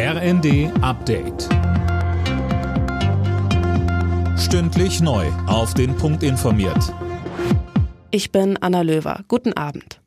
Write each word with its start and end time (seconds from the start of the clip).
RND 0.00 0.70
Update. 0.80 1.48
Stündlich 4.38 5.00
neu. 5.00 5.26
Auf 5.48 5.74
den 5.74 5.96
Punkt 5.96 6.22
informiert. 6.22 6.94
Ich 8.12 8.30
bin 8.30 8.56
Anna 8.58 8.82
Löwer. 8.82 9.24
Guten 9.26 9.54
Abend. 9.54 10.00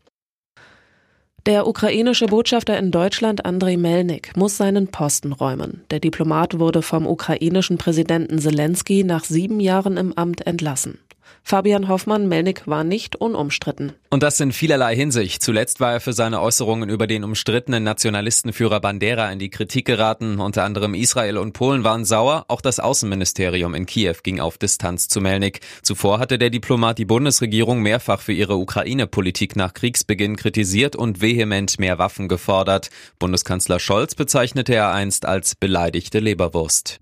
Der 1.45 1.67
ukrainische 1.67 2.27
Botschafter 2.27 2.79
in 2.79 2.91
Deutschland 2.91 3.43
Andrei 3.43 3.75
Melnik 3.75 4.37
muss 4.37 4.55
seinen 4.55 4.87
Posten 4.87 5.33
räumen. 5.33 5.83
Der 5.91 5.99
Diplomat 5.99 6.57
wurde 6.57 6.81
vom 6.81 7.05
ukrainischen 7.05 7.77
Präsidenten 7.77 8.39
Zelensky 8.39 9.03
nach 9.03 9.25
sieben 9.25 9.59
Jahren 9.59 9.97
im 9.97 10.17
Amt 10.17 10.47
entlassen. 10.47 10.99
Fabian 11.43 11.87
Hoffmann, 11.87 12.27
Melnik 12.27 12.67
war 12.67 12.83
nicht 12.83 13.15
unumstritten. 13.15 13.93
Und 14.09 14.23
das 14.23 14.39
in 14.39 14.51
vielerlei 14.51 14.95
Hinsicht. 14.95 15.41
Zuletzt 15.41 15.79
war 15.79 15.93
er 15.93 15.99
für 15.99 16.13
seine 16.13 16.41
Äußerungen 16.41 16.89
über 16.89 17.07
den 17.07 17.23
umstrittenen 17.23 17.83
Nationalistenführer 17.83 18.79
Bandera 18.79 19.31
in 19.31 19.39
die 19.39 19.49
Kritik 19.49 19.85
geraten. 19.85 20.39
Unter 20.39 20.63
anderem 20.63 20.93
Israel 20.93 21.37
und 21.37 21.53
Polen 21.53 21.83
waren 21.83 22.05
sauer. 22.05 22.45
Auch 22.47 22.61
das 22.61 22.79
Außenministerium 22.79 23.73
in 23.73 23.85
Kiew 23.85 24.15
ging 24.23 24.39
auf 24.39 24.57
Distanz 24.57 25.07
zu 25.07 25.21
Melnik. 25.21 25.61
Zuvor 25.81 26.19
hatte 26.19 26.37
der 26.37 26.49
Diplomat 26.49 26.97
die 26.97 27.05
Bundesregierung 27.05 27.81
mehrfach 27.81 28.21
für 28.21 28.33
ihre 28.33 28.57
Ukraine-Politik 28.57 29.55
nach 29.55 29.73
Kriegsbeginn 29.73 30.35
kritisiert 30.35 30.95
und 30.95 31.21
vehement 31.21 31.79
mehr 31.79 31.97
Waffen 31.97 32.27
gefordert. 32.27 32.89
Bundeskanzler 33.19 33.79
Scholz 33.79 34.15
bezeichnete 34.15 34.75
er 34.75 34.91
einst 34.91 35.25
als 35.25 35.55
beleidigte 35.55 36.19
Leberwurst. 36.19 36.99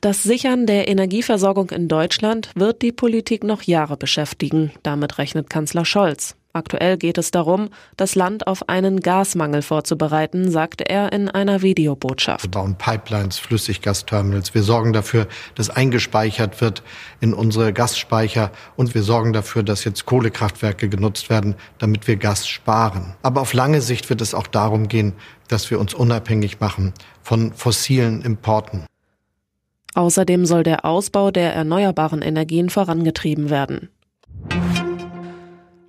Das 0.00 0.22
Sichern 0.22 0.66
der 0.66 0.86
Energieversorgung 0.86 1.70
in 1.70 1.88
Deutschland 1.88 2.52
wird 2.54 2.82
die 2.82 2.92
Politik 2.92 3.42
noch 3.42 3.62
Jahre 3.62 3.96
beschäftigen. 3.96 4.70
Damit 4.84 5.18
rechnet 5.18 5.50
Kanzler 5.50 5.84
Scholz. 5.84 6.36
Aktuell 6.52 6.96
geht 6.98 7.18
es 7.18 7.32
darum, 7.32 7.68
das 7.96 8.14
Land 8.14 8.46
auf 8.46 8.68
einen 8.68 9.00
Gasmangel 9.00 9.60
vorzubereiten, 9.60 10.52
sagte 10.52 10.88
er 10.88 11.12
in 11.12 11.28
einer 11.28 11.62
Videobotschaft. 11.62 12.44
Wir 12.44 12.50
bauen 12.52 12.76
Pipelines, 12.78 13.38
Flüssiggasterminals. 13.38 14.54
Wir 14.54 14.62
sorgen 14.62 14.92
dafür, 14.92 15.26
dass 15.56 15.68
eingespeichert 15.68 16.60
wird 16.60 16.84
in 17.20 17.34
unsere 17.34 17.72
Gasspeicher 17.72 18.52
und 18.76 18.94
wir 18.94 19.02
sorgen 19.02 19.32
dafür, 19.32 19.64
dass 19.64 19.82
jetzt 19.82 20.06
Kohlekraftwerke 20.06 20.88
genutzt 20.88 21.28
werden, 21.28 21.56
damit 21.78 22.06
wir 22.06 22.16
Gas 22.16 22.46
sparen. 22.46 23.16
Aber 23.22 23.40
auf 23.40 23.52
lange 23.52 23.80
Sicht 23.80 24.08
wird 24.10 24.20
es 24.20 24.32
auch 24.32 24.46
darum 24.46 24.86
gehen, 24.86 25.14
dass 25.48 25.72
wir 25.72 25.80
uns 25.80 25.92
unabhängig 25.92 26.60
machen 26.60 26.92
von 27.20 27.52
fossilen 27.52 28.22
Importen. 28.22 28.86
Außerdem 29.98 30.46
soll 30.46 30.62
der 30.62 30.84
Ausbau 30.84 31.32
der 31.32 31.52
erneuerbaren 31.54 32.22
Energien 32.22 32.70
vorangetrieben 32.70 33.50
werden. 33.50 33.88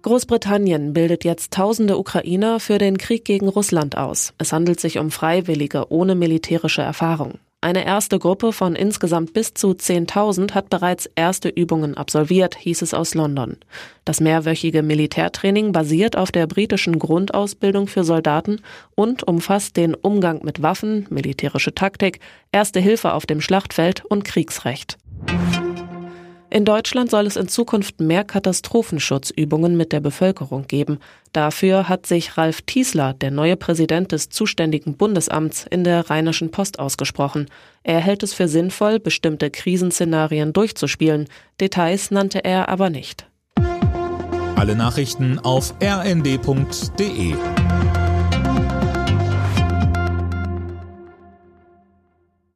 Großbritannien 0.01 0.93
bildet 0.93 1.23
jetzt 1.25 1.53
tausende 1.53 1.95
Ukrainer 1.95 2.59
für 2.59 2.79
den 2.79 2.97
Krieg 2.97 3.23
gegen 3.23 3.47
Russland 3.47 3.99
aus. 3.99 4.33
Es 4.39 4.51
handelt 4.51 4.79
sich 4.79 4.97
um 4.97 5.11
Freiwillige 5.11 5.91
ohne 5.91 6.15
militärische 6.15 6.81
Erfahrung. 6.81 7.37
Eine 7.61 7.85
erste 7.85 8.19
Gruppe 8.19 8.53
von 8.53 8.73
insgesamt 8.73 9.33
bis 9.33 9.53
zu 9.53 9.71
10.000 9.71 10.53
hat 10.53 10.69
bereits 10.69 11.09
erste 11.15 11.49
Übungen 11.49 11.97
absolviert, 11.97 12.55
hieß 12.55 12.81
es 12.81 12.93
aus 12.93 13.15
London. 13.15 13.57
Das 14.05 14.21
mehrwöchige 14.21 14.81
Militärtraining 14.81 15.73
basiert 15.73 16.15
auf 16.15 16.31
der 16.31 16.47
britischen 16.47 16.99
Grundausbildung 16.99 17.87
für 17.87 18.05
Soldaten 18.05 18.61
und 18.95 19.23
umfasst 19.23 19.75
den 19.75 19.93
Umgang 19.93 20.39
mit 20.45 20.61
Waffen, 20.61 21.05
militärische 21.09 21.75
Taktik, 21.75 22.21
erste 22.53 22.79
Hilfe 22.79 23.13
auf 23.13 23.25
dem 23.25 23.41
Schlachtfeld 23.41 24.05
und 24.05 24.23
Kriegsrecht. 24.23 24.97
In 26.51 26.65
Deutschland 26.65 27.11
soll 27.11 27.27
es 27.27 27.35
in 27.35 27.47
Zukunft 27.47 27.99
mehr 27.99 28.23
Katastrophenschutzübungen 28.23 29.77
mit 29.77 29.91
der 29.91 29.99
Bevölkerung 29.99 30.65
geben. 30.65 30.97
Dafür 31.31 31.87
hat 31.87 32.07
sich 32.07 32.37
Ralf 32.37 32.63
Tiesler, 32.63 33.13
der 33.13 33.29
neue 33.29 33.55
Präsident 33.55 34.11
des 34.11 34.29
zuständigen 34.29 34.97
Bundesamts, 34.97 35.67
in 35.69 35.83
der 35.83 36.09
Rheinischen 36.09 36.49
Post 36.49 36.79
ausgesprochen. 36.79 37.47
Er 37.83 37.99
hält 37.99 38.23
es 38.23 38.33
für 38.33 38.47
sinnvoll, 38.47 38.99
bestimmte 38.99 39.51
Krisenszenarien 39.51 40.51
durchzuspielen. 40.51 41.27
Details 41.61 42.09
nannte 42.09 42.43
er 42.43 42.67
aber 42.67 42.89
nicht. 42.89 43.27
Alle 44.55 44.75
Nachrichten 44.75 45.37
auf 45.37 45.75
rnd.de 45.81 47.35